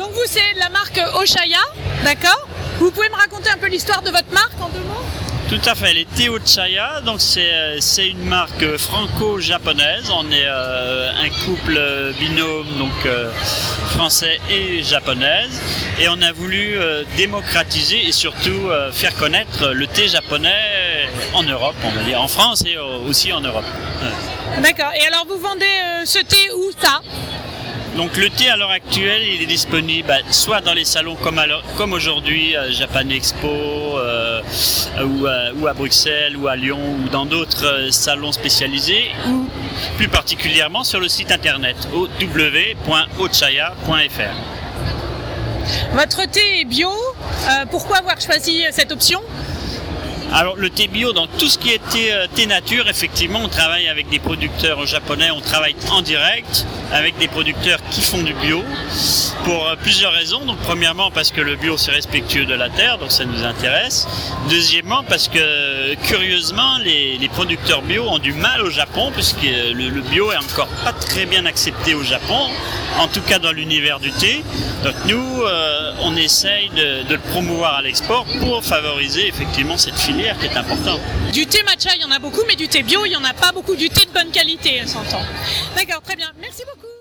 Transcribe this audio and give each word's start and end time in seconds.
Donc 0.00 0.12
vous, 0.12 0.24
c'est 0.24 0.58
la 0.58 0.70
marque 0.70 0.98
Oshaya, 1.20 1.58
d'accord? 2.02 2.48
Vous 2.78 2.90
pouvez 2.90 3.10
me 3.10 3.16
raconter 3.16 3.50
un 3.50 3.58
peu 3.58 3.66
l'histoire 3.66 4.00
de 4.00 4.08
votre 4.08 4.32
marque 4.32 4.58
en 4.58 4.70
deux 4.70 4.78
mots? 4.78 5.04
Tout 5.50 5.60
à 5.68 5.74
fait, 5.74 5.92
les 5.92 6.06
Théo 6.06 6.38
Chaya, 6.42 7.02
donc 7.02 7.20
c'est 7.20 7.52
euh, 7.52 7.76
c'est 7.80 8.08
une 8.08 8.24
marque 8.24 8.78
franco-japonaise. 8.78 10.10
On 10.10 10.24
est 10.32 10.46
euh, 10.46 11.12
un 11.12 11.28
couple 11.44 11.76
euh, 11.76 12.12
binôme, 12.12 12.78
donc 12.78 12.94
euh, 13.04 13.30
français 13.90 14.40
et 14.48 14.82
japonaise. 14.82 15.60
Et 15.98 16.08
on 16.08 16.22
a 16.22 16.32
voulu 16.32 16.78
euh, 16.78 17.04
démocratiser 17.18 18.08
et 18.08 18.12
surtout 18.12 18.70
faire 18.92 19.14
connaître 19.16 19.68
le 19.68 19.86
thé 19.86 20.08
japonais 20.08 21.10
en 21.34 21.42
Europe, 21.42 21.76
on 21.84 21.90
va 21.90 22.02
dire, 22.04 22.22
en 22.22 22.28
France 22.28 22.64
et 22.64 22.78
aussi 22.78 23.34
en 23.34 23.42
Europe. 23.42 23.66
Ouais. 24.02 24.62
D'accord. 24.62 24.92
Et 24.98 25.06
alors 25.08 25.26
vous 25.28 25.38
vendez 25.38 25.66
ce 26.06 26.20
thé 26.20 26.50
où 26.56 26.70
ça? 26.80 27.02
Donc 28.00 28.16
le 28.16 28.30
thé 28.30 28.48
à 28.48 28.56
l'heure 28.56 28.70
actuelle, 28.70 29.20
il 29.22 29.42
est 29.42 29.46
disponible 29.46 30.08
bah, 30.08 30.14
soit 30.30 30.62
dans 30.62 30.72
les 30.72 30.86
salons 30.86 31.16
comme, 31.16 31.92
aujourd'hui, 31.92 32.54
Japan 32.70 33.06
Expo, 33.10 33.46
euh, 33.46 34.40
ou, 35.04 35.26
à- 35.26 35.52
ou 35.54 35.66
à 35.66 35.74
Bruxelles, 35.74 36.34
ou 36.34 36.48
à 36.48 36.56
Lyon, 36.56 36.78
ou 36.80 37.10
dans 37.10 37.26
d'autres 37.26 37.66
euh, 37.66 37.90
salons 37.90 38.32
spécialisés, 38.32 39.10
ou 39.28 39.46
plus 39.98 40.08
particulièrement 40.08 40.82
sur 40.82 40.98
le 40.98 41.08
site 41.10 41.30
internet 41.30 41.76
www.ochaya.fr. 41.92 42.78
Votre 45.92 46.24
thé 46.30 46.60
est 46.60 46.64
bio. 46.64 46.88
Euh, 46.88 47.66
pourquoi 47.70 47.98
avoir 47.98 48.18
choisi 48.18 48.64
cette 48.72 48.92
option? 48.92 49.20
Alors 50.32 50.56
le 50.56 50.70
thé 50.70 50.86
bio, 50.86 51.12
dans 51.12 51.26
tout 51.26 51.48
ce 51.48 51.58
qui 51.58 51.70
est 51.70 51.84
thé, 51.90 52.12
euh, 52.12 52.26
thé 52.32 52.46
nature, 52.46 52.88
effectivement, 52.88 53.40
on 53.42 53.48
travaille 53.48 53.88
avec 53.88 54.08
des 54.08 54.20
producteurs 54.20 54.86
japonais, 54.86 55.30
on 55.32 55.40
travaille 55.40 55.74
en 55.90 56.02
direct 56.02 56.66
avec 56.92 57.18
des 57.18 57.26
producteurs 57.26 57.80
qui 57.90 58.00
font 58.00 58.22
du 58.22 58.32
bio 58.34 58.62
pour 59.44 59.66
euh, 59.66 59.76
plusieurs 59.76 60.12
raisons. 60.12 60.44
Donc 60.44 60.58
premièrement 60.58 61.10
parce 61.10 61.30
que 61.30 61.40
le 61.40 61.56
bio 61.56 61.76
c'est 61.76 61.90
respectueux 61.92 62.46
de 62.46 62.54
la 62.54 62.68
terre, 62.70 62.98
donc 62.98 63.12
ça 63.12 63.24
nous 63.24 63.44
intéresse. 63.44 64.06
Deuxièmement 64.48 65.02
parce 65.08 65.28
que 65.28 65.94
curieusement 66.06 66.78
les, 66.78 67.18
les 67.18 67.28
producteurs 67.28 67.82
bio 67.82 68.08
ont 68.08 68.18
du 68.18 68.32
mal 68.32 68.62
au 68.62 68.70
Japon 68.70 69.10
puisque 69.14 69.42
le, 69.42 69.88
le 69.88 70.00
bio 70.02 70.32
est 70.32 70.36
encore 70.36 70.68
pas 70.84 70.92
très 70.92 71.26
bien 71.26 71.46
accepté 71.46 71.94
au 71.94 72.02
Japon, 72.02 72.48
en 72.98 73.08
tout 73.08 73.22
cas 73.22 73.38
dans 73.38 73.52
l'univers 73.52 74.00
du 74.00 74.12
thé. 74.12 74.44
Donc 74.84 74.94
nous, 75.06 75.42
euh, 75.42 75.92
on 76.00 76.16
essaye 76.16 76.68
de, 76.70 77.02
de 77.08 77.14
le 77.14 77.20
promouvoir 77.20 77.74
à 77.76 77.82
l'export 77.82 78.24
pour 78.40 78.64
favoriser 78.64 79.28
effectivement 79.28 79.76
cette 79.76 79.98
filière 79.98 80.38
qui 80.38 80.46
est 80.46 80.56
importante. 80.56 81.00
Du 81.32 81.46
thé 81.46 81.62
matcha, 81.64 81.90
il 81.96 82.02
y 82.02 82.04
en 82.04 82.10
a 82.10 82.18
beaucoup, 82.18 82.42
mais 82.48 82.56
du 82.56 82.68
thé 82.68 82.82
bio, 82.82 83.04
il 83.04 83.10
n'y 83.10 83.16
en 83.16 83.24
a 83.24 83.34
pas 83.34 83.52
beaucoup. 83.52 83.76
Du 83.76 83.88
thé 83.90 84.06
de 84.06 84.12
bonne 84.12 84.30
qualité, 84.30 84.80
on 84.84 84.88
s'entend. 84.88 85.22
D'accord, 85.76 86.02
très 86.02 86.16
bien. 86.16 86.30
Merci 86.40 86.62
beaucoup. 86.64 86.99